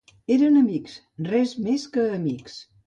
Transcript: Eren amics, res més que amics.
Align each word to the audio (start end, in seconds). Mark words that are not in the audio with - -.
Eren 0.35 0.55
amics, 0.61 0.95
res 1.29 1.55
més 1.69 1.89
que 1.99 2.11
amics. 2.21 2.63